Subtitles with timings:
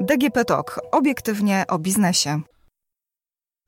[0.00, 0.80] DGP Talk.
[0.92, 2.40] Obiektywnie o biznesie.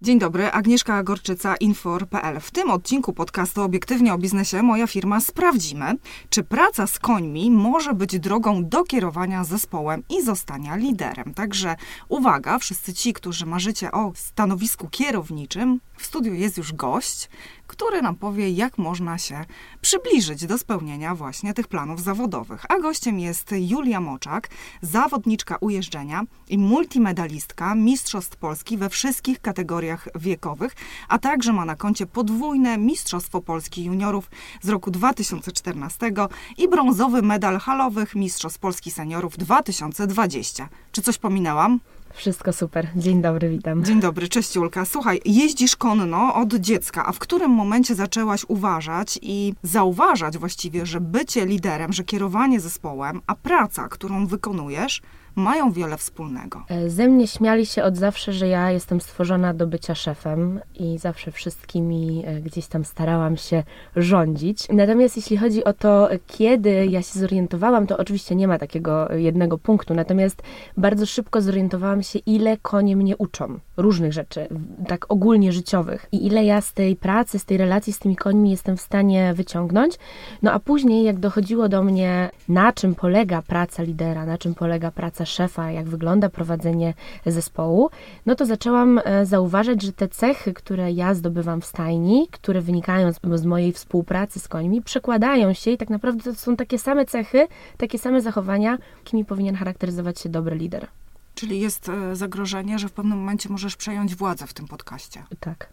[0.03, 2.41] Dzień dobry, Agnieszka Gorczyca, Infor.pl.
[2.41, 5.95] W tym odcinku podcastu Obiektywnie o biznesie moja firma sprawdzimy,
[6.31, 11.35] czy praca z końmi może być drogą do kierowania zespołem i zostania liderem.
[11.35, 11.77] Także
[12.09, 17.29] uwaga, wszyscy ci, którzy marzycie o stanowisku kierowniczym, w studiu jest już gość,
[17.67, 19.45] który nam powie, jak można się
[19.81, 22.65] przybliżyć do spełnienia właśnie tych planów zawodowych.
[22.69, 24.49] A gościem jest Julia Moczak,
[24.83, 30.77] zawodniczka ujeżdżenia i multimedalistka Mistrzostw Polski we wszystkich kategoriach wiekowych,
[31.09, 34.31] a także ma na koncie podwójne Mistrzostwo Polski Juniorów
[34.63, 36.13] z roku 2014
[36.59, 40.69] i brązowy medal halowych Mistrzostw Polski Seniorów 2020.
[40.93, 41.81] Czy coś pominęłam?
[42.15, 42.89] Wszystko super.
[42.97, 43.85] Dzień dobry, witam.
[43.85, 44.85] Dzień dobry, cześć Julka.
[44.85, 51.01] Słuchaj, jeździsz konno od dziecka, a w którym momencie zaczęłaś uważać i zauważać właściwie, że
[51.01, 55.03] bycie liderem, że kierowanie zespołem, a praca, którą wykonujesz,
[55.37, 56.63] mają wiele wspólnego.
[56.69, 60.99] E, ze mnie śmiali się od zawsze, że ja jestem stworzona do bycia szefem i
[60.99, 63.63] zawsze wszystkimi e, gdzieś tam starałam się
[63.97, 64.69] rządzić.
[64.73, 69.59] Natomiast jeśli chodzi o to, kiedy ja się zorientowałam, to oczywiście nie ma takiego jednego
[69.59, 69.95] punktu.
[69.95, 70.43] Natomiast
[70.77, 74.49] bardzo szybko zorientowałam się, ile konie mnie uczą różnych rzeczy,
[74.89, 78.51] tak ogólnie życiowych i ile ja z tej pracy, z tej relacji z tymi końmi
[78.51, 79.95] jestem w stanie wyciągnąć.
[80.43, 84.91] No a później, jak dochodziło do mnie, na czym polega praca lidera, na czym polega
[84.91, 86.95] praca szefa, jak wygląda prowadzenie
[87.27, 87.91] zespołu,
[88.27, 93.13] no to zaczęłam e, zauważać, że te cechy, które ja zdobywam w stajni, które wynikają
[93.13, 97.05] z, z mojej współpracy z końmi, przekładają się i tak naprawdę to są takie same
[97.05, 100.87] cechy, takie same zachowania, jakimi powinien charakteryzować się dobry lider.
[101.35, 105.23] Czyli jest e, zagrożenie, że w pewnym momencie możesz przejąć władzę w tym podcaście.
[105.41, 105.69] Tak.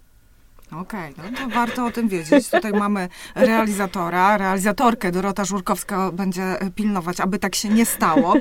[0.79, 2.49] Okej, okay, no to warto o tym wiedzieć.
[2.49, 8.35] Tutaj mamy realizatora, realizatorkę Dorota Żurkowska będzie pilnować, aby tak się nie stało.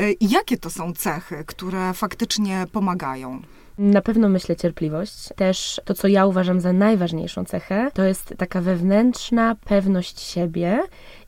[0.00, 3.42] Y, jakie to są cechy, które faktycznie pomagają?
[3.78, 5.28] Na pewno myślę cierpliwość.
[5.36, 10.82] Też to, co ja uważam za najważniejszą cechę, to jest taka wewnętrzna pewność siebie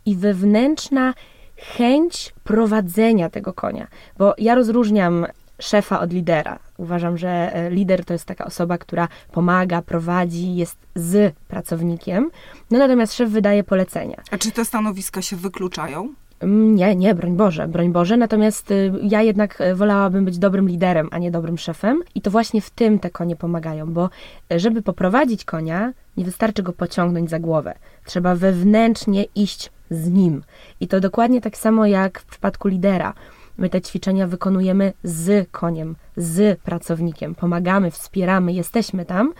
[0.06, 1.14] i wewnętrzna
[1.56, 3.86] chęć prowadzenia tego konia.
[4.18, 5.26] Bo ja rozróżniam
[5.58, 6.58] szefa od lidera.
[6.76, 12.30] Uważam, że e, lider to jest taka osoba, która pomaga, prowadzi, jest z pracownikiem,
[12.70, 14.16] no natomiast szef wydaje polecenia.
[14.30, 16.14] A czy te stanowiska się wykluczają?
[16.40, 18.16] Mm, nie, nie, broń Boże, broń Boże.
[18.16, 22.02] Natomiast y, ja jednak e, wolałabym być dobrym liderem, a nie dobrym szefem.
[22.14, 24.10] I to właśnie w tym te konie pomagają, bo
[24.52, 27.74] e, żeby poprowadzić konia, nie wystarczy go pociągnąć za głowę.
[28.04, 30.42] Trzeba wewnętrznie iść z nim.
[30.80, 33.14] I to dokładnie tak samo jak w przypadku lidera.
[33.58, 39.32] My te ćwiczenia wykonujemy z koniem, z pracownikiem, pomagamy, wspieramy, jesteśmy tam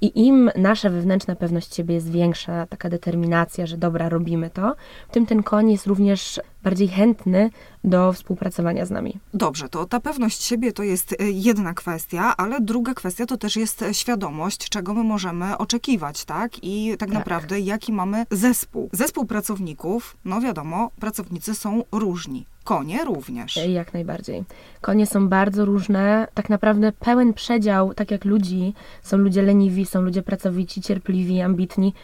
[0.00, 4.74] i im nasza wewnętrzna pewność siebie jest większa, taka determinacja, że dobra, robimy to,
[5.10, 7.50] tym ten koń jest również bardziej chętny
[7.84, 9.18] do współpracowania z nami.
[9.34, 13.56] Dobrze, to ta pewność siebie to jest e, jedna kwestia, ale druga kwestia to też
[13.56, 16.64] jest świadomość, czego my możemy oczekiwać, tak?
[16.64, 18.88] I tak, tak, naprawdę jaki mamy zespół.
[18.92, 22.46] Zespół pracowników, no wiadomo, pracownicy są różni.
[22.68, 23.56] Konie również.
[23.56, 24.44] E, jak najbardziej.
[24.80, 26.28] Konie są bardzo różne.
[26.34, 31.94] Tak naprawdę pełen przedział, tak jak ludzi, są ludzie leniwi, są ludzie pracowici, cierpliwi, ambitni,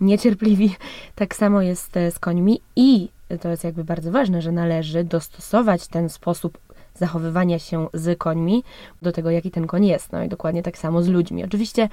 [0.00, 0.76] niecierpliwi.
[1.14, 3.08] Tak samo jest e, z końmi i
[3.40, 6.58] to jest jakby bardzo ważne, że należy dostosować ten sposób
[6.94, 8.64] zachowywania się z końmi
[9.02, 10.12] do tego, jaki ten koń jest.
[10.12, 11.44] No i dokładnie tak samo z ludźmi.
[11.44, 11.88] Oczywiście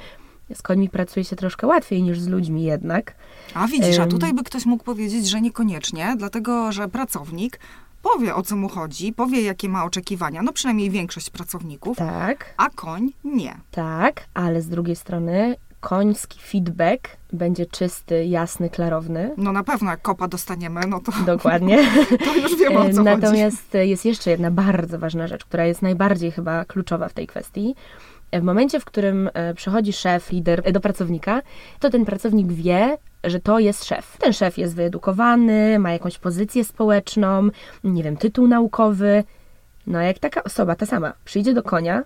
[0.54, 3.16] z końmi pracuje się troszkę łatwiej niż z ludźmi jednak.
[3.54, 7.60] A widzisz, a tutaj by ktoś mógł powiedzieć, że niekoniecznie, dlatego że pracownik
[8.02, 11.98] powie o co mu chodzi, powie jakie ma oczekiwania, no przynajmniej większość pracowników.
[11.98, 12.54] Tak.
[12.58, 13.58] A koń nie.
[13.72, 19.34] Tak, ale z drugiej strony koński feedback będzie czysty, jasny, klarowny.
[19.38, 21.12] No na pewno, jak kopa dostaniemy, no to...
[21.26, 21.78] Dokładnie.
[22.26, 23.90] to już wiemy, o co Natomiast chodzi.
[23.90, 27.76] jest jeszcze jedna bardzo ważna rzecz, która jest najbardziej chyba kluczowa w tej kwestii.
[28.34, 31.42] W momencie, w którym e, przychodzi szef, lider do pracownika,
[31.80, 34.18] to ten pracownik wie, że to jest szef.
[34.18, 37.50] Ten szef jest wyedukowany, ma jakąś pozycję społeczną,
[37.84, 39.24] nie wiem, tytuł naukowy.
[39.88, 42.04] No jak taka osoba, ta sama, przyjdzie do konia,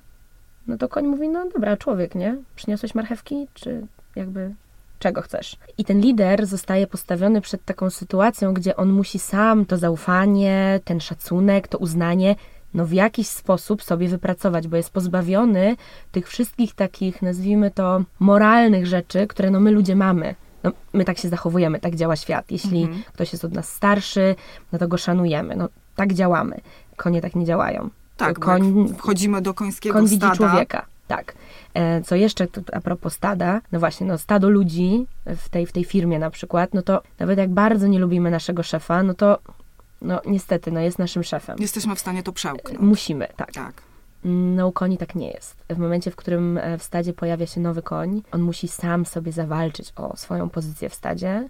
[0.67, 2.37] no to koń mówi, no dobra, człowiek, nie?
[2.55, 4.53] Przyniosłeś marchewki, czy jakby
[4.99, 5.57] czego chcesz.
[5.77, 10.99] I ten lider zostaje postawiony przed taką sytuacją, gdzie on musi sam to zaufanie, ten
[10.99, 12.35] szacunek, to uznanie,
[12.73, 15.75] no w jakiś sposób sobie wypracować, bo jest pozbawiony
[16.11, 20.35] tych wszystkich takich, nazwijmy to, moralnych rzeczy, które no my ludzie mamy.
[20.63, 22.51] No, my tak się zachowujemy, tak działa świat.
[22.51, 23.03] Jeśli mhm.
[23.13, 24.35] ktoś jest od nas starszy,
[24.71, 25.55] no to go szanujemy.
[25.55, 26.61] No tak działamy.
[26.95, 27.89] Konie tak nie działają.
[28.17, 30.25] Tak, koń, wchodzimy do końskiego koń stada.
[30.25, 30.85] widzi człowieka.
[31.07, 31.33] Tak.
[31.73, 35.71] E, co jeszcze to, a propos stada, no właśnie, no stado ludzi w tej, w
[35.71, 39.39] tej firmie na przykład, no to nawet jak bardzo nie lubimy naszego szefa, no to
[40.01, 41.55] no niestety, no jest naszym szefem.
[41.59, 42.79] Jesteśmy w stanie to przełknąć.
[42.79, 43.51] Musimy, tak.
[43.51, 43.81] Tak.
[44.25, 45.63] No u koni tak nie jest.
[45.69, 49.31] W momencie, w którym e, w stadzie pojawia się nowy koń, on musi sam sobie
[49.31, 51.49] zawalczyć o swoją pozycję w stadzie.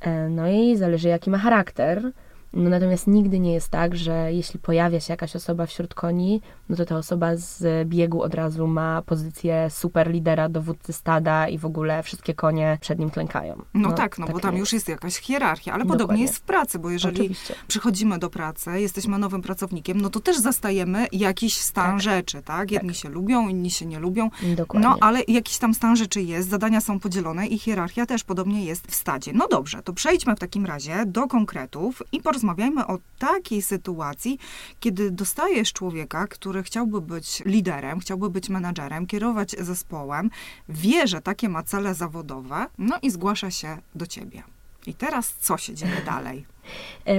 [0.00, 2.12] E, no i zależy jaki ma charakter,
[2.52, 6.76] no natomiast nigdy nie jest tak, że jeśli pojawia się jakaś osoba wśród koni, no
[6.76, 11.64] to ta osoba z biegu od razu ma pozycję super lidera, dowódcy stada i w
[11.64, 13.62] ogóle wszystkie konie przed nim klękają.
[13.74, 16.04] No, no tak, no tak bo tam już jest jakaś hierarchia, ale Dokładnie.
[16.04, 17.54] podobnie jest w pracy, bo jeżeli Oczywiście.
[17.68, 22.00] przychodzimy do pracy, jesteśmy nowym pracownikiem, no to też zastajemy jakiś stan tak.
[22.00, 22.70] rzeczy, tak?
[22.70, 22.98] Jedni tak.
[22.98, 24.30] się lubią, inni się nie lubią.
[24.56, 24.88] Dokładnie.
[24.88, 28.86] No ale jakiś tam stan rzeczy jest, zadania są podzielone i hierarchia też podobnie jest
[28.86, 29.32] w stadzie.
[29.34, 34.38] No dobrze, to przejdźmy w takim razie do konkretów i porozmawiajmy porozmawiajmy o takiej sytuacji,
[34.80, 40.30] kiedy dostajesz człowieka, który chciałby być liderem, chciałby być menadżerem, kierować zespołem,
[40.68, 44.57] wie, że takie ma cele zawodowe, no i zgłasza się do ciebie.
[44.88, 46.46] I teraz co się dzieje dalej?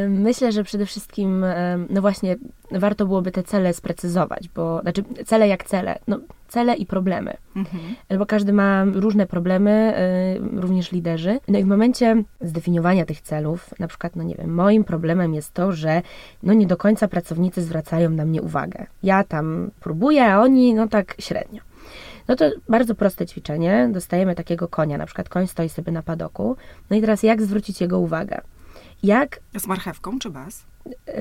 [0.09, 1.45] Myślę, że przede wszystkim,
[1.89, 2.37] no właśnie,
[2.71, 7.95] warto byłoby te cele sprecyzować, bo, znaczy cele jak cele, no cele i problemy, mhm.
[8.19, 9.93] bo każdy ma różne problemy,
[10.53, 11.39] również liderzy.
[11.47, 15.53] No i w momencie zdefiniowania tych celów, na przykład, no nie wiem, moim problemem jest
[15.53, 16.01] to, że
[16.43, 18.85] no nie do końca pracownicy zwracają na mnie uwagę.
[19.03, 21.61] Ja tam próbuję, a oni no tak średnio.
[22.29, 23.89] No to bardzo proste ćwiczenie.
[23.91, 26.55] Dostajemy takiego konia, na przykład koń stoi sobie na padoku.
[26.89, 28.41] No i teraz jak zwrócić jego uwagę?
[29.03, 29.39] Jak...
[29.57, 30.63] Z marchewką czy bez?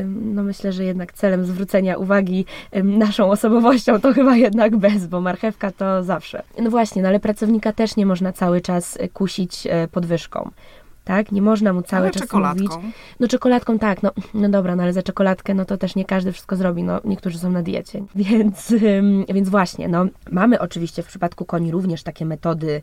[0.06, 2.44] No myślę, że jednak celem zwrócenia uwagi
[2.84, 6.42] naszą osobowością to chyba jednak bez, bo marchewka to zawsze.
[6.58, 10.50] No właśnie, no ale pracownika też nie można cały czas kusić e, podwyżką
[11.08, 11.32] tak?
[11.32, 12.76] Nie można mu cały ale czas czekoladką.
[12.76, 12.94] mówić.
[13.20, 16.32] No czekoladką tak, no, no dobra, no ale za czekoladkę no to też nie każdy
[16.32, 18.04] wszystko zrobi, no niektórzy są na diecie.
[18.14, 18.74] Więc,
[19.28, 22.82] więc właśnie, no mamy oczywiście w przypadku koni również takie metody,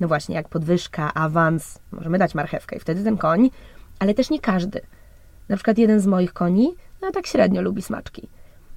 [0.00, 3.50] no właśnie jak podwyżka, awans, możemy dać marchewkę i wtedy ten koń,
[3.98, 4.80] ale też nie każdy.
[5.48, 8.28] Na przykład jeden z moich koni, no tak średnio lubi smaczki.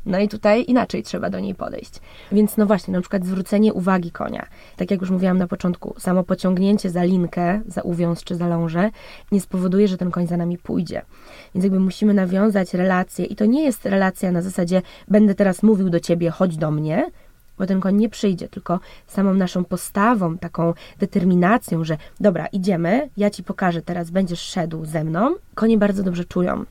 [0.06, 1.94] No i tutaj inaczej trzeba do niej podejść.
[2.32, 4.48] Więc no właśnie, na przykład zwrócenie uwagi konia.
[4.78, 8.92] Tak jak już mówiłam na początku, samo pociągnięcie za linkę, za uwiąz czy za lążę
[9.32, 11.02] nie spowoduje, że ten koń za nami pójdzie.
[11.56, 15.90] Więc jakby musimy nawiązać relację i to nie jest relacja na zasadzie będę teraz mówił
[15.90, 17.12] do ciebie, chodź do mnie,
[17.58, 23.30] bo ten koń nie przyjdzie, tylko samą naszą postawą, taką determinacją, że dobra, idziemy, ja
[23.30, 25.36] ci pokażę, teraz będziesz szedł ze mną.
[25.56, 26.66] Konie bardzo dobrze czują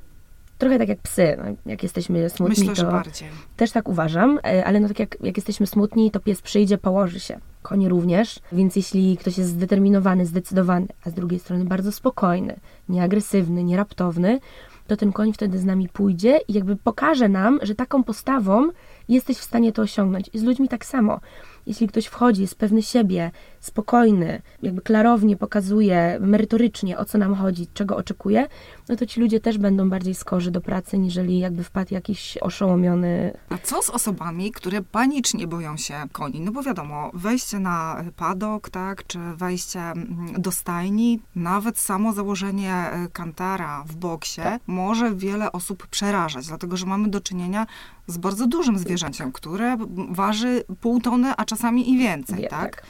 [0.58, 3.28] trochę tak jak psy, no, jak jesteśmy smutni, Myślę, to bardziej.
[3.56, 7.20] też tak uważam, e, ale no tak jak, jak jesteśmy smutni, to pies przyjdzie, położy
[7.20, 7.40] się.
[7.62, 13.64] Konie również, więc jeśli ktoś jest zdeterminowany, zdecydowany, a z drugiej strony bardzo spokojny, nieagresywny,
[13.64, 14.40] nieraptowny,
[14.86, 18.68] to ten koń wtedy z nami pójdzie i jakby pokaże nam, że taką postawą
[19.08, 20.30] jesteś w stanie to osiągnąć.
[20.32, 21.20] I z ludźmi tak samo
[21.68, 27.66] jeśli ktoś wchodzi, jest pewny siebie, spokojny, jakby klarownie pokazuje, merytorycznie o co nam chodzi,
[27.74, 28.46] czego oczekuje,
[28.88, 33.36] no to ci ludzie też będą bardziej skorzy do pracy, niżeli jakby wpadł jakiś oszołomiony.
[33.50, 36.40] A co z osobami, które panicznie boją się koni?
[36.40, 42.74] No bo wiadomo, wejście na padok, tak, czy wejście mm, do stajni, nawet samo założenie
[42.74, 44.62] e, kantara w boksie tak.
[44.66, 47.66] może wiele osób przerażać, dlatego że mamy do czynienia
[48.06, 49.76] z bardzo dużym zwierzęciem, które
[50.10, 52.76] waży pół tony, a czasami i więcej, Wie, tak?
[52.76, 52.86] tak?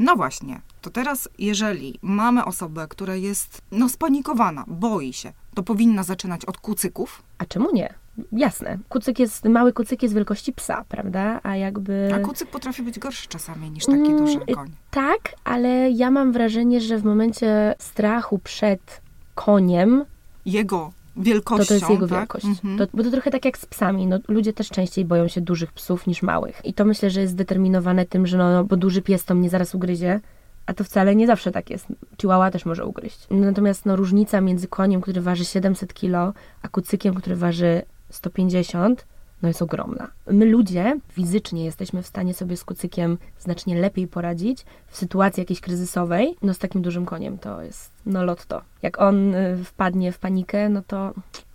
[0.00, 6.02] No właśnie, to teraz jeżeli mamy osobę, która jest no spanikowana, boi się, to powinna
[6.02, 7.22] zaczynać od kucyków?
[7.38, 7.94] A czemu nie?
[8.32, 8.78] Jasne.
[8.88, 11.40] Kucyk jest, mały kucyk jest wielkości psa, prawda?
[11.42, 12.10] A jakby...
[12.14, 14.70] A kucyk potrafi być gorszy czasami niż taki mm, duży koń.
[14.90, 19.00] Tak, ale ja mam wrażenie, że w momencie strachu przed
[19.34, 20.04] koniem...
[20.46, 21.64] Jego wielkością.
[21.64, 22.18] To, to jest jego tak?
[22.18, 22.44] wielkość.
[22.44, 22.78] Mhm.
[22.78, 24.06] To, bo to trochę tak jak z psami.
[24.06, 26.60] No, ludzie też częściej boją się dużych psów niż małych.
[26.64, 29.50] I to myślę, że jest zdeterminowane tym, że no, no bo duży pies to mnie
[29.50, 30.20] zaraz ugryzie,
[30.66, 31.86] a to wcale nie zawsze tak jest.
[32.20, 33.26] Chihuahua też może ugryźć.
[33.30, 39.06] Natomiast no, różnica między koniem, który waży 700 kg, a kucykiem, który waży 150
[39.42, 40.10] no jest ogromna.
[40.26, 45.60] My ludzie fizycznie jesteśmy w stanie sobie z kucykiem znacznie lepiej poradzić w sytuacji jakiejś
[45.60, 46.36] kryzysowej.
[46.42, 48.62] No z takim dużym koniem to jest no lotto.
[48.82, 51.12] Jak on y, wpadnie w panikę, no to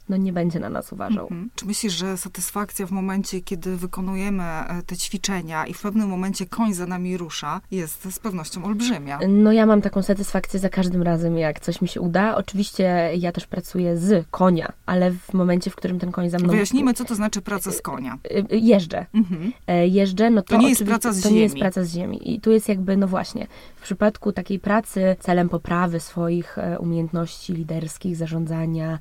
[0.10, 1.24] no nie będzie na nas uważał.
[1.24, 1.50] Mhm.
[1.56, 6.46] Czy myślisz, że satysfakcja w momencie, kiedy wykonujemy e, te ćwiczenia i w pewnym momencie
[6.46, 9.20] koń za nami rusza, jest z pewnością olbrzymia?
[9.28, 12.36] No ja mam taką satysfakcję za każdym razem, jak coś mi się uda.
[12.36, 16.50] Oczywiście ja też pracuję z konia, ale w momencie, w którym ten koń za mną...
[16.50, 18.18] Wyjaśnijmy, co to znaczy praca z konia.
[18.26, 19.06] E, e, jeżdżę.
[19.14, 19.54] Mhm.
[19.86, 21.36] Jeżdżę, no to, to nie jest praca z to ziemi.
[21.36, 22.34] nie jest praca z ziemi.
[22.34, 28.16] I tu jest jakby, no właśnie, w przypadku takiej pracy celem poprawy swoich umiejętności liderskich,
[28.16, 29.00] zarządzania,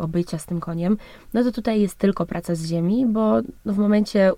[0.00, 0.96] obycia tym koniem,
[1.34, 4.32] no to tutaj jest tylko praca z ziemi, bo w momencie,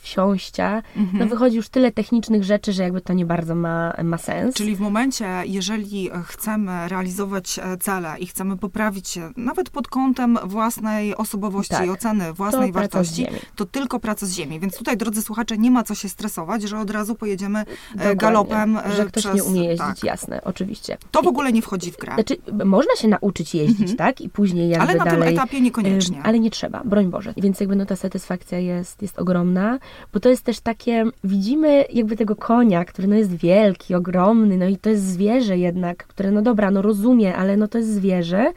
[0.00, 4.54] wsiąścia, no wychodzi już tyle technicznych rzeczy, że jakby to nie bardzo ma, ma sens.
[4.54, 10.38] Czyli w momencie, jeżeli chcemy realizować e, cele i chcemy poprawić się, nawet pod kątem
[10.44, 11.86] własnej osobowości Tak.
[11.86, 13.26] i oceny własnej To wartości,
[13.56, 14.60] to tylko praca z ziemi.
[14.60, 18.16] Więc tutaj, drodzy słuchacze, nie ma co się stresować, że od razu pojedziemy e, Dokładnie.
[18.16, 19.36] galopem e, Że ktoś przez...
[19.36, 20.04] nie umie jeździć, tak.
[20.04, 20.96] jasne, oczywiście.
[21.10, 22.14] To w ogóle nie wchodzi w grę.
[22.14, 24.20] Znaczy, można się nauczyć jeździć, tak?
[24.20, 25.28] I później jakby Ale na dalej...
[25.28, 26.22] tym etapie niekoniecznie.
[26.22, 27.34] Ale nie trzeba, broń Boże.
[27.36, 29.78] Więc jakby no ta satysfakcja jest, jest ogromna,
[30.12, 34.66] bo to jest też takie, widzimy jakby tego konia, który no jest wielki, ogromny, no
[34.66, 38.52] i to jest zwierzę jednak, które no dobra, no rozumie, ale no to jest zwierzę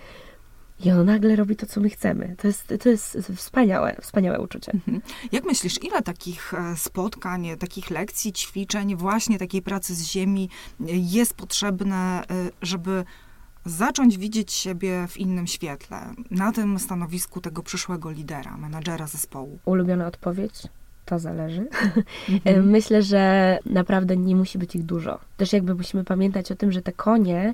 [0.85, 2.35] i ono nagle robi to, co my chcemy.
[2.37, 4.71] To jest, to jest wspaniałe, wspaniałe uczucie.
[5.31, 10.83] Jak myślisz, ile takich e, spotkań, takich lekcji, ćwiczeń, właśnie takiej pracy z ziemi e,
[10.89, 12.25] jest potrzebne, e,
[12.61, 13.03] żeby
[13.65, 19.59] zacząć widzieć siebie w innym świetle, na tym stanowisku tego przyszłego lidera, menadżera zespołu?
[19.65, 20.53] Ulubiona odpowiedź?
[21.11, 21.67] To zależy.
[22.45, 22.69] Mhm.
[22.69, 25.19] Myślę, że naprawdę nie musi być ich dużo.
[25.37, 27.53] Też jakby musimy pamiętać o tym, że te konie,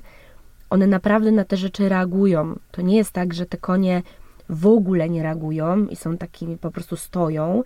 [0.70, 2.58] one naprawdę na te rzeczy reagują.
[2.70, 4.02] To nie jest tak, że te konie
[4.48, 7.62] w ogóle nie reagują i są takimi, po prostu stoją.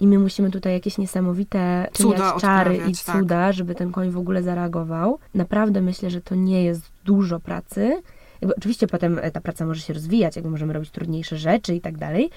[0.00, 3.16] I my musimy tutaj jakieś niesamowite Cuda czary i tak.
[3.16, 5.18] cuda, żeby ten koń w ogóle zareagował.
[5.34, 8.02] Naprawdę myślę, że to nie jest dużo pracy.
[8.40, 11.98] Jakby oczywiście potem ta praca może się rozwijać, jakby możemy robić trudniejsze rzeczy i tak
[11.98, 12.30] dalej.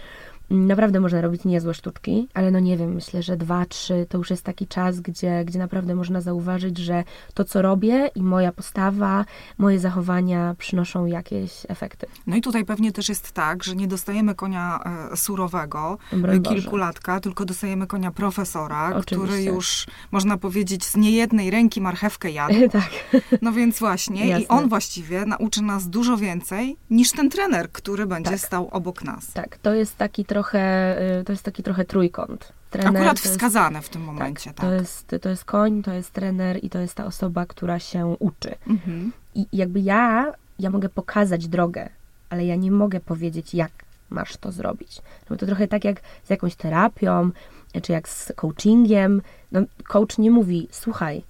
[0.54, 4.30] Naprawdę można robić niezłe sztuczki, ale no nie wiem, myślę, że dwa, trzy to już
[4.30, 9.26] jest taki czas, gdzie, gdzie naprawdę można zauważyć, że to, co robię i moja postawa,
[9.58, 12.08] moje zachowania przynoszą jakieś efekty.
[12.28, 14.80] No i tutaj pewnie też jest tak, że nie dostajemy konia
[15.12, 19.50] e, surowego, e, kilkulatka, tylko dostajemy konia profesora, który Oczywiście.
[19.52, 22.70] już, można powiedzieć, z niejednej ręki marchewkę jadł.
[22.72, 22.90] tak.
[23.42, 24.48] No więc właśnie, i Jasne.
[24.48, 28.40] on właściwie nauczy nas dużo więcej niż ten trener, który będzie Tak.
[28.40, 29.34] stał obok nas.
[29.34, 30.43] Tak, to jest taki trochę,
[31.22, 32.54] y, to jest taki trochę trójkąt.
[32.70, 34.66] Trener Akurat to jest- wskazane w tym momencie, tak.
[34.66, 38.16] To, jest, to jest koń, to jest trener i to jest ta osoba, która się
[38.20, 38.56] uczy.
[38.68, 39.12] Mhm.
[39.36, 41.90] I jakby ja, ja mogę pokazać drogę,
[42.30, 43.72] ale ja nie mogę powiedzieć, jak
[44.10, 45.02] masz to zrobić.
[45.30, 47.30] No to trochę tak jak z jakąś terapią,
[47.82, 49.22] czy jak z coachingiem.
[49.52, 51.24] No, coach nie mówi, słuchaj,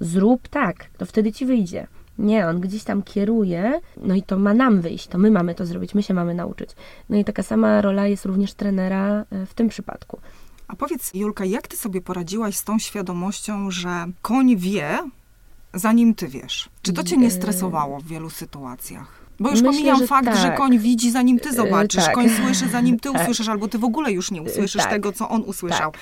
[0.00, 1.86] zrób tak, to wtedy ci wyjdzie.
[2.18, 5.66] Nie, on gdzieś tam kieruje, no i to ma nam wyjść, to my mamy to
[5.66, 6.70] zrobić, my się mamy nauczyć.
[7.08, 10.20] No i taka sama rola jest również trenera e, w tym przypadku.
[10.68, 14.98] A powiedz, Julka, jak ty sobie poradziłaś z tą świadomością, że koń wie,
[15.74, 16.68] zanim ty wiesz?
[16.82, 17.30] Czy to cię nie Yy.
[17.30, 19.18] stresowało w wielu sytuacjach?
[19.40, 20.56] Bo już Myślę, pomijam że fakt, że tak.
[20.56, 22.14] koń widzi, zanim ty zobaczysz, tak.
[22.14, 23.22] koń słyszy, zanim ty Tak.
[23.22, 24.90] usłyszysz, albo ty w ogóle już nie usłyszysz tak.
[24.90, 25.92] tego, co on usłyszał.
[25.92, 26.00] Tak.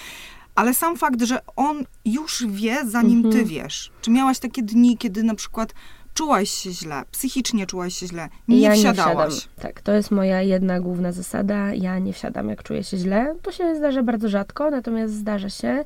[0.54, 3.46] Ale sam fakt, że on już wie, zanim ty Mhm.
[3.46, 3.92] wiesz.
[4.00, 5.74] Czy miałaś takie dni, kiedy na przykład
[6.16, 9.34] czułaś się źle, psychicznie czułaś się źle, nie ja wsiadałaś?
[9.34, 9.62] nie wsiadam.
[9.62, 11.74] Tak, to jest moja jedna główna zasada.
[11.74, 13.34] Ja nie wsiadam, jak czuję się źle.
[13.42, 15.84] To się zdarza bardzo rzadko, natomiast zdarza się.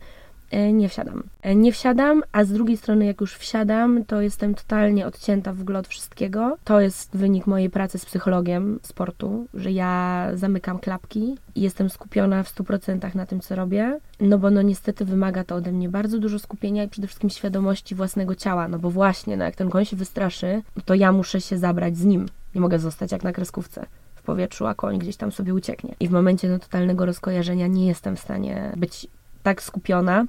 [0.51, 1.23] E, Nie wsiadam.
[1.43, 5.65] E, Nie wsiadam, a z drugiej strony, jak już wsiadam, to jestem totalnie odcięta w
[5.89, 6.57] wszystkiego.
[6.65, 12.43] To jest wynik mojej pracy z psychologiem sportu, że ja zamykam klapki i jestem skupiona
[12.43, 13.99] w 100% na tym, co robię.
[14.21, 17.95] No bo no niestety wymaga to ode mnie bardzo dużo skupienia i przede wszystkim świadomości
[17.95, 18.69] własnego ciała.
[18.69, 22.05] No bo właśnie, no jak ten koń się wystraszy, to ja muszę się zabrać z
[22.05, 22.27] nim.
[22.55, 25.95] Nie mogę zostać jak na kreskówce w powietrzu, a koń gdzieś tam sobie ucieknie.
[26.01, 29.07] I w momencie no, totalnego rozkojarzenia nie jestem w stanie być
[29.43, 30.25] tak skupiona.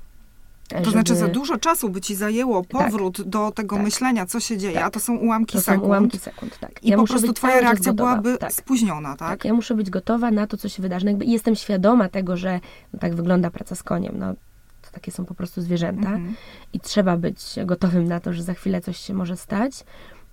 [0.83, 3.85] To znaczy, za dużo czasu by ci zajęło powrót do tego tak.
[3.85, 4.83] myślenia, co się dzieje, Tak.
[4.85, 5.83] a to są ułamki To są sekund.
[5.87, 6.83] ułamki sekund, tak.
[6.83, 8.15] I Ja po prostu twoja reakcja gotowa.
[8.15, 8.53] byłaby tak.
[8.53, 9.29] spóźniona, tak?
[9.29, 11.05] Tak, ja muszę być gotowa na to, co się wydarzy.
[11.05, 12.59] No Jakby jestem świadoma tego, że
[12.93, 14.15] no, tak wygląda praca z koniem.
[14.19, 14.33] No,
[14.81, 16.35] to takie są po prostu zwierzęta Mhm.
[16.73, 19.73] i trzeba być gotowym na to, że za chwilę coś się może stać.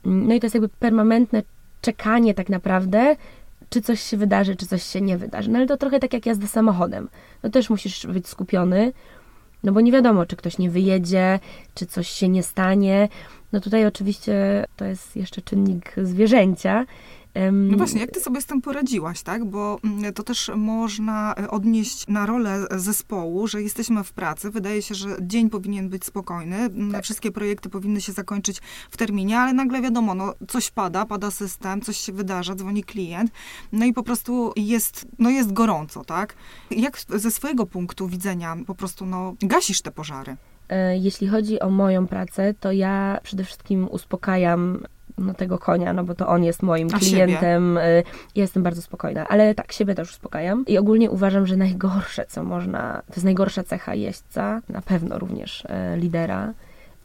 [0.05, 1.43] No i to jest jakby permanentne
[1.81, 3.17] czekanie tak naprawdę,
[3.71, 5.51] czy coś się wydarzy, czy coś się nie wydarzy.
[5.51, 7.09] No ale to trochę tak jak jazda samochodem.
[7.43, 8.93] No też musisz być skupiony,
[9.63, 11.41] no bo nie wiadomo, czy ktoś nie wyjedzie,
[11.75, 13.09] czy coś się nie stanie.
[13.53, 16.87] No tutaj oczywiście to jest jeszcze czynnik zwierzęcia.
[17.53, 19.45] No właśnie, jak ty sobie z tym poradziłaś, tak?
[19.45, 24.51] Bo mm, to też można e, odnieść na rolę zespołu, że jesteśmy w pracy.
[24.51, 26.71] Wydaje się, że dzień powinien być spokojny.
[26.93, 27.05] Tak.
[27.05, 31.81] Wszystkie projekty powinny się zakończyć w terminie, ale nagle wiadomo, no, coś pada, pada system,
[31.81, 33.31] coś się wydarza, dzwoni klient,
[33.73, 36.35] no i po prostu jest, no jest gorąco, tak?
[36.71, 40.37] Jak ze swojego punktu widzenia po prostu, no, gasisz te pożary?
[40.69, 44.85] E, Jeśli chodzi o moją pracę, to ja przede wszystkim uspokajam
[45.19, 47.79] no, tego konia, no bo to on jest moim A klientem.
[47.79, 47.97] E,
[48.35, 50.65] Ja jestem bardzo spokojna, ale tak, siebie też uspokajam.
[50.67, 55.65] I ogólnie uważam, że najgorsze, co można, to jest najgorsza cecha jeźdźca, na pewno również
[55.69, 56.53] e, lidera,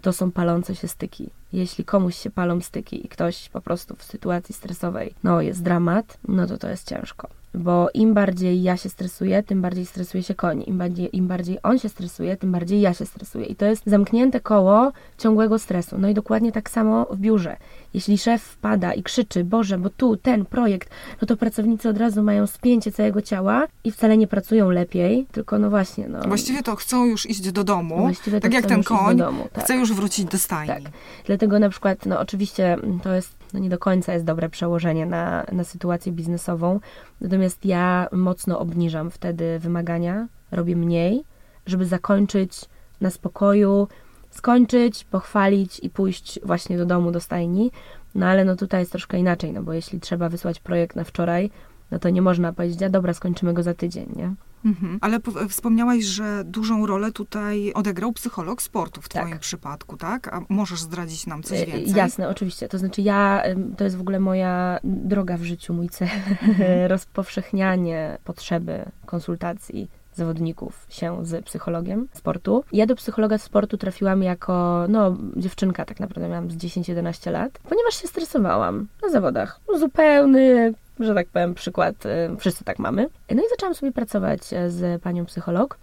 [0.01, 1.29] to są palące się styki.
[1.53, 6.17] Jeśli komuś się palą styki i ktoś po prostu w sytuacji stresowej, no jest dramat,
[6.27, 7.27] no to to jest ciężko.
[7.53, 10.63] Bo im bardziej ja się stresuję, tym bardziej stresuje się koń.
[10.67, 13.45] Im bardziej, Im bardziej on się stresuje, tym bardziej ja się stresuję.
[13.45, 15.95] I to jest zamknięte koło ciągłego stresu.
[15.99, 17.57] No i dokładnie tak samo w biurze.
[17.93, 20.89] Jeśli szef wpada i krzyczy, Boże, bo tu ten projekt,
[21.21, 25.59] no to pracownicy od razu mają spięcie całego ciała i wcale nie pracują lepiej, tylko
[25.59, 26.07] no właśnie.
[26.07, 29.63] No, Właściwie to chcą już iść do domu, Właściwie tak jak ten koń domu, tak.
[29.63, 30.67] chce już wrócić do stajni.
[30.67, 30.83] Tak.
[31.25, 35.45] Dlatego na przykład, no oczywiście to jest no nie do końca jest dobre przełożenie na,
[35.51, 36.79] na sytuację biznesową.
[37.21, 41.23] Natomiast ja mocno obniżam wtedy wymagania, robię mniej,
[41.65, 42.65] żeby zakończyć
[43.01, 43.87] na spokoju,
[44.29, 47.71] skończyć, pochwalić i pójść właśnie do domu, do stajni.
[48.15, 51.51] No ale no tutaj jest troszkę inaczej, no bo jeśli trzeba wysłać projekt na wczoraj,
[51.93, 54.33] no to nie można powiedzieć, a dobra, skończymy go za tydzień, nie?
[54.65, 54.97] Mhm.
[55.01, 55.19] Ale
[55.49, 59.23] wspomniałaś, że dużą rolę tutaj odegrał psycholog sportu w tak.
[59.23, 60.33] Twoim przypadku, tak?
[60.33, 61.95] A możesz zdradzić nam coś e, więcej?
[61.95, 62.69] Jasne, oczywiście.
[62.69, 63.43] To znaczy ja,
[63.77, 66.07] to jest w ogóle moja droga w życiu, mój cel.
[66.41, 66.87] Mhm.
[66.91, 72.63] Rozpowszechnianie potrzeby konsultacji zawodników się z psychologiem sportu.
[72.71, 78.01] Ja do psychologa sportu trafiłam jako, no, dziewczynka tak naprawdę, miałam z 10-11 lat, ponieważ
[78.01, 79.59] się stresowałam na zawodach.
[79.79, 83.09] Zupełny że tak powiem, przykład, y, wszyscy tak mamy.
[83.31, 85.77] No i zaczęłam sobie pracować e, z panią psycholog.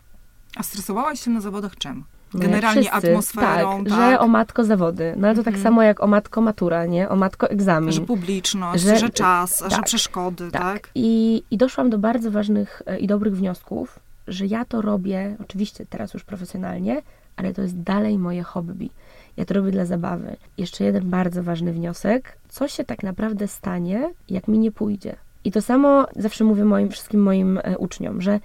[0.56, 2.04] A stresowałaś się na zawodach czym?
[2.34, 5.14] Generalnie Wszyscy, atmosferą, tak, tak, że o matko zawody.
[5.16, 5.62] No ale to tak mhm.
[5.62, 7.08] samo jak o matko matura, nie?
[7.08, 7.92] O matko egzamin.
[7.92, 10.62] Że publiczność, że, że czas, tak, że przeszkody, tak?
[10.62, 10.90] tak?
[10.94, 13.98] I, I doszłam do bardzo ważnych e, i dobrych wniosków,
[14.28, 17.02] że ja to robię, oczywiście teraz już profesjonalnie,
[17.36, 18.90] ale to jest dalej moje hobby.
[19.36, 20.36] Ja to robię dla zabawy.
[20.58, 22.38] Jeszcze jeden bardzo ważny wniosek.
[22.48, 25.16] Co się tak naprawdę stanie, jak mi nie pójdzie?
[25.44, 28.40] I to samo zawsze mówię moim wszystkim moim e, uczniom, że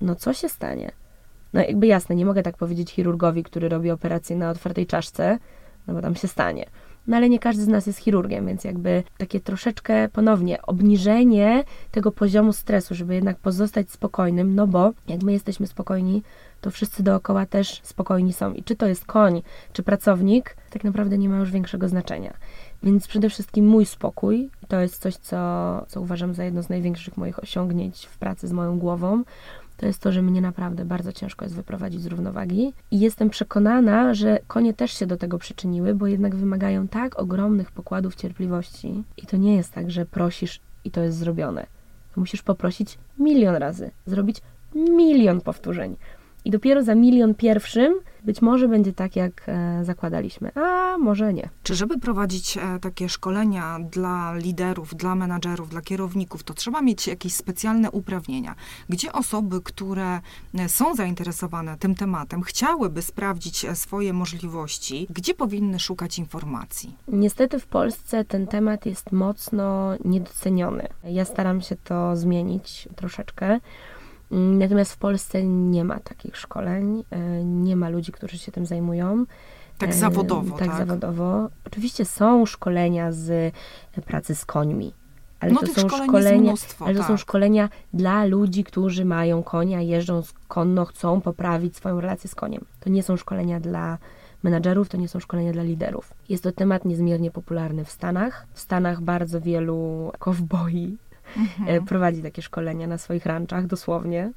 [0.00, 0.90] no co się stanie?
[1.52, 5.38] No jakby jasne, nie mogę tak powiedzieć chirurgowi, który robi operację na otwartej czaszce,
[5.86, 6.66] no bo tam się stanie.
[7.06, 12.12] No ale nie każdy z nas jest chirurgiem, więc jakby takie troszeczkę ponownie obniżenie tego
[12.12, 16.22] poziomu stresu, żeby jednak pozostać spokojnym, no bo jak my jesteśmy spokojni,
[16.60, 18.52] to wszyscy dookoła też spokojni są.
[18.52, 22.34] I czy to jest koń, czy pracownik, tak naprawdę nie ma już większego znaczenia.
[22.82, 25.36] Więc przede wszystkim mój spokój, to jest coś, co,
[25.88, 29.24] co uważam za jedno z największych moich osiągnięć w pracy z moją głową,
[29.76, 32.72] to jest to, że mnie naprawdę bardzo ciężko jest wyprowadzić z równowagi.
[32.90, 37.72] I jestem przekonana, że konie też się do tego przyczyniły, bo jednak wymagają tak ogromnych
[37.72, 39.02] pokładów cierpliwości.
[39.16, 41.66] I to nie jest tak, że prosisz i to jest zrobione.
[42.16, 44.40] Musisz poprosić milion razy, zrobić
[44.74, 45.96] milion powtórzeń.
[46.46, 51.48] I dopiero za milion pierwszym być może będzie tak, jak e, zakładaliśmy, a może nie.
[51.62, 57.06] Czy żeby prowadzić e, takie szkolenia dla liderów, dla menadżerów, dla kierowników, to trzeba mieć
[57.06, 58.54] jakieś specjalne uprawnienia?
[58.88, 60.20] Gdzie osoby, które
[60.54, 66.96] e, są zainteresowane tym tematem, chciałyby sprawdzić swoje możliwości, gdzie powinny szukać informacji?
[67.08, 70.88] Niestety w Polsce ten temat jest mocno niedoceniony.
[71.04, 73.60] Ja staram się to zmienić troszeczkę.
[74.30, 79.24] Natomiast w Polsce nie ma takich szkoleń, e, nie ma ludzi, którzy się tym zajmują.
[79.78, 80.68] Tak zawodowo, tak?
[80.68, 81.48] Tak, zawodowo.
[81.66, 83.54] Oczywiście są szkolenia z
[84.04, 84.92] pracy z końmi,
[85.40, 87.08] ale no, to są szkolenia, mnóstwo, ale to tak.
[87.08, 92.64] są szkolenia dla ludzi, którzy mają konia, jeżdżą konno, chcą poprawić swoją relację z koniem.
[92.80, 93.98] To nie są szkolenia dla
[94.42, 96.14] menadżerów, to nie są szkolenia dla liderów.
[96.28, 98.46] Jest to temat niezmiernie popularny w Stanach.
[98.52, 100.96] W Stanach bardzo wielu kowboi
[101.36, 101.68] mhm.
[101.68, 104.32] E, prowadzi takie szkolenia na swoich ranczach, dosłownie.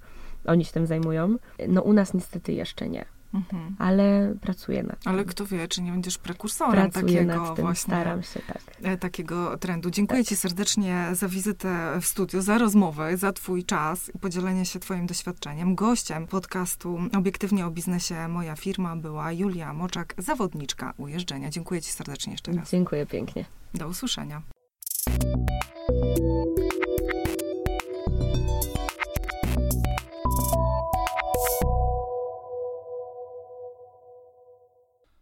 [0.45, 1.35] Oni się tym zajmują.
[1.67, 3.05] No u nas niestety jeszcze nie.
[3.33, 3.75] Mhm.
[3.79, 5.13] Ale pracuję nad tym.
[5.13, 8.61] Ale kto wie, czy nie będziesz prekursorem pracuję takiego właśnie, staram się, tak.
[8.83, 9.89] E, takiego trendu.
[9.89, 10.27] Dziękuję tak.
[10.27, 15.07] Ci serdecznie za wizytę w studiu, za rozmowę, za Twój czas i podzielenie się Twoim
[15.07, 15.75] doświadczeniem.
[15.75, 21.49] Gościem podcastu Obiektywnie o biznesie Moja firma była Julia Moczak, zawodniczka ujeżdżenia.
[21.49, 22.71] Dziękuję Ci serdecznie jeszcze raz.
[22.71, 23.45] Dziękuję pięknie.
[23.73, 24.41] Do usłyszenia.